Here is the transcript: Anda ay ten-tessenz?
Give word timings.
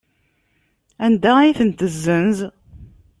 Anda 1.05 1.31
ay 1.37 1.51
ten-tessenz? 1.59 2.37